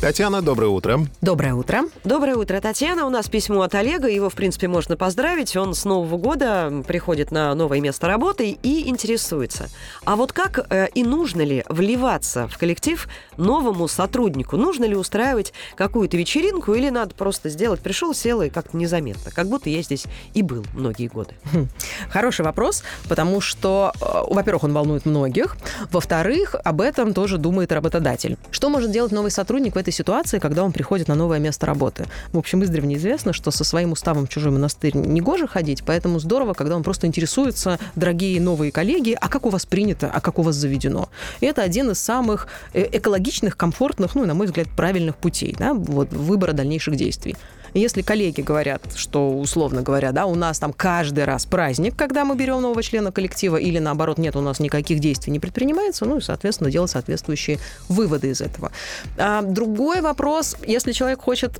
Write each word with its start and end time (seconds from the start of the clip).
Татьяна, 0.00 0.40
доброе 0.40 0.68
утро. 0.68 1.00
Доброе 1.20 1.52
утро. 1.52 1.82
Доброе 2.04 2.34
утро, 2.34 2.58
Татьяна. 2.58 3.04
У 3.04 3.10
нас 3.10 3.28
письмо 3.28 3.60
от 3.60 3.74
Олега. 3.74 4.08
Его, 4.08 4.30
в 4.30 4.34
принципе, 4.34 4.66
можно 4.66 4.96
поздравить. 4.96 5.54
Он 5.56 5.74
с 5.74 5.84
Нового 5.84 6.16
года 6.16 6.82
приходит 6.88 7.30
на 7.30 7.54
новое 7.54 7.82
место 7.82 8.06
работы 8.06 8.56
и 8.62 8.88
интересуется. 8.88 9.68
А 10.06 10.16
вот 10.16 10.32
как 10.32 10.66
э, 10.70 10.88
и 10.94 11.04
нужно 11.04 11.42
ли 11.42 11.66
вливаться 11.68 12.48
в 12.48 12.56
коллектив 12.56 13.06
новому 13.36 13.88
сотруднику? 13.88 14.56
Нужно 14.56 14.86
ли 14.86 14.96
устраивать 14.96 15.52
какую-то 15.76 16.16
вечеринку 16.16 16.72
или 16.72 16.88
надо 16.88 17.14
просто 17.14 17.50
сделать, 17.50 17.80
пришел, 17.80 18.14
сел 18.14 18.40
и 18.40 18.48
как-то 18.48 18.78
незаметно? 18.78 19.30
Как 19.30 19.48
будто 19.48 19.68
я 19.68 19.82
здесь 19.82 20.06
и 20.32 20.40
был 20.40 20.64
многие 20.72 21.08
годы. 21.08 21.34
Хм. 21.52 21.68
Хороший 22.08 22.46
вопрос, 22.46 22.84
потому 23.06 23.42
что, 23.42 23.92
э, 24.00 24.32
во-первых, 24.32 24.64
он 24.64 24.72
волнует 24.72 25.04
многих. 25.04 25.58
Во-вторых, 25.92 26.54
об 26.64 26.80
этом 26.80 27.12
тоже 27.12 27.36
думает 27.36 27.70
работодатель. 27.70 28.38
Что 28.50 28.70
может 28.70 28.92
делать 28.92 29.12
новый 29.12 29.30
сотрудник 29.30 29.74
в 29.74 29.78
этой 29.78 29.89
этой 29.90 29.96
ситуации, 29.96 30.38
когда 30.38 30.64
он 30.64 30.72
приходит 30.72 31.08
на 31.08 31.14
новое 31.14 31.38
место 31.38 31.66
работы. 31.66 32.06
В 32.32 32.38
общем, 32.38 32.62
издревле 32.62 32.96
известно, 32.96 33.32
что 33.32 33.50
со 33.50 33.64
своим 33.64 33.92
уставом 33.92 34.26
в 34.26 34.28
чужой 34.28 34.52
монастырь 34.52 34.96
не 34.96 35.20
гоже 35.20 35.46
ходить, 35.46 35.82
поэтому 35.84 36.20
здорово, 36.20 36.54
когда 36.54 36.76
он 36.76 36.82
просто 36.82 37.06
интересуется, 37.06 37.78
дорогие 37.96 38.40
новые 38.40 38.72
коллеги, 38.72 39.16
а 39.20 39.28
как 39.28 39.46
у 39.46 39.50
вас 39.50 39.66
принято, 39.66 40.10
а 40.12 40.20
как 40.20 40.38
у 40.38 40.42
вас 40.42 40.54
заведено. 40.54 41.08
И 41.40 41.46
это 41.46 41.62
один 41.62 41.90
из 41.90 41.98
самых 41.98 42.46
э, 42.72 42.86
экологичных, 42.92 43.56
комфортных, 43.56 44.14
ну 44.14 44.26
на 44.26 44.34
мой 44.34 44.46
взгляд, 44.46 44.68
правильных 44.76 45.16
путей 45.16 45.54
да, 45.58 45.74
вот, 45.74 46.12
выбора 46.12 46.52
дальнейших 46.52 46.96
действий. 46.96 47.36
Если 47.74 48.02
коллеги 48.02 48.40
говорят, 48.40 48.82
что, 48.94 49.30
условно 49.38 49.82
говоря, 49.82 50.12
да, 50.12 50.26
у 50.26 50.34
нас 50.34 50.58
там 50.58 50.72
каждый 50.72 51.24
раз 51.24 51.46
праздник, 51.46 51.94
когда 51.96 52.24
мы 52.24 52.36
берем 52.36 52.62
нового 52.62 52.82
члена 52.82 53.12
коллектива, 53.12 53.56
или 53.56 53.78
наоборот, 53.78 54.18
нет, 54.18 54.36
у 54.36 54.40
нас 54.40 54.60
никаких 54.60 55.00
действий 55.00 55.32
не 55.32 55.40
предпринимается, 55.40 56.04
ну 56.04 56.18
и, 56.18 56.20
соответственно, 56.20 56.70
делать 56.70 56.90
соответствующие 56.90 57.58
выводы 57.88 58.28
из 58.28 58.40
этого. 58.40 58.72
А 59.16 59.42
другой 59.42 60.00
вопрос, 60.00 60.56
если 60.66 60.92
человек 60.92 61.20
хочет 61.20 61.58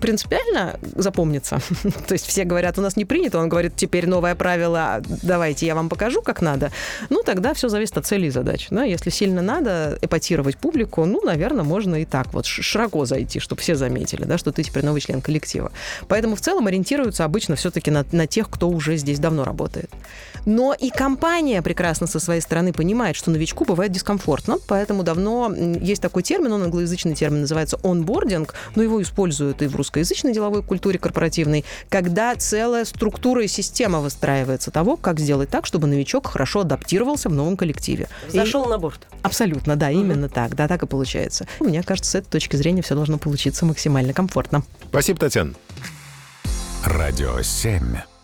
принципиально 0.00 0.78
запомниться, 0.96 1.60
то 2.06 2.12
есть 2.12 2.26
все 2.26 2.44
говорят, 2.44 2.78
у 2.78 2.82
нас 2.82 2.96
не 2.96 3.04
принято, 3.04 3.38
он 3.38 3.48
говорит, 3.48 3.74
теперь 3.76 4.06
новое 4.06 4.34
правило, 4.34 5.02
давайте 5.22 5.66
я 5.66 5.74
вам 5.74 5.88
покажу, 5.88 6.22
как 6.22 6.40
надо, 6.40 6.70
ну 7.10 7.22
тогда 7.22 7.54
все 7.54 7.68
зависит 7.68 7.98
от 7.98 8.06
цели 8.06 8.26
и 8.26 8.30
задач. 8.30 8.68
Да? 8.70 8.84
Если 8.84 9.10
сильно 9.10 9.42
надо 9.42 9.98
эпатировать 10.00 10.56
публику, 10.56 11.04
ну, 11.04 11.22
наверное, 11.22 11.64
можно 11.64 11.96
и 11.96 12.04
так 12.04 12.32
вот 12.32 12.46
широко 12.46 13.04
зайти, 13.04 13.40
чтобы 13.40 13.60
все 13.60 13.74
заметили, 13.74 14.24
да, 14.24 14.38
что 14.38 14.52
ты 14.52 14.62
теперь 14.62 14.84
новый 14.84 15.00
член 15.00 15.20
коллектива 15.20 15.49
коллектива. 15.50 15.72
Поэтому 16.08 16.36
в 16.36 16.40
целом 16.40 16.66
ориентируются 16.66 17.24
обычно 17.24 17.56
все-таки 17.56 17.90
на, 17.90 18.04
на 18.12 18.26
тех, 18.26 18.48
кто 18.48 18.68
уже 18.68 18.96
здесь 18.96 19.18
давно 19.18 19.44
работает. 19.44 19.90
Но 20.46 20.74
и 20.74 20.90
компания 20.90 21.62
прекрасно 21.62 22.06
со 22.06 22.18
своей 22.20 22.40
стороны 22.40 22.72
понимает, 22.72 23.16
что 23.16 23.30
новичку 23.30 23.64
бывает 23.64 23.92
дискомфортно, 23.92 24.56
поэтому 24.66 25.02
давно 25.02 25.52
есть 25.54 26.00
такой 26.00 26.22
термин, 26.22 26.52
он 26.52 26.62
англоязычный 26.62 27.14
термин, 27.14 27.42
называется 27.42 27.78
онбординг, 27.82 28.54
но 28.74 28.82
его 28.82 29.02
используют 29.02 29.62
и 29.62 29.66
в 29.66 29.76
русскоязычной 29.76 30.32
деловой 30.32 30.62
культуре 30.62 30.98
корпоративной, 30.98 31.64
когда 31.88 32.34
целая 32.36 32.84
структура 32.84 33.44
и 33.44 33.48
система 33.48 34.00
выстраивается 34.00 34.70
того, 34.70 34.96
как 34.96 35.20
сделать 35.20 35.50
так, 35.50 35.66
чтобы 35.66 35.86
новичок 35.86 36.26
хорошо 36.28 36.60
адаптировался 36.60 37.28
в 37.28 37.32
новом 37.32 37.56
коллективе. 37.56 38.08
Зашел 38.28 38.64
и... 38.64 38.68
на 38.68 38.78
борт. 38.78 39.06
Абсолютно, 39.22 39.76
да, 39.76 39.90
именно 39.90 40.26
угу. 40.26 40.34
так, 40.34 40.54
да, 40.54 40.68
так 40.68 40.82
и 40.82 40.86
получается. 40.86 41.46
Мне 41.60 41.82
кажется, 41.82 42.12
с 42.12 42.14
этой 42.14 42.30
точки 42.30 42.56
зрения 42.56 42.82
все 42.82 42.94
должно 42.94 43.18
получиться 43.18 43.66
максимально 43.66 44.14
комфортно. 44.14 44.62
Спасибо, 44.88 45.18
Татьяна. 45.20 45.39
Радио 46.84 47.42
7. 47.42 48.19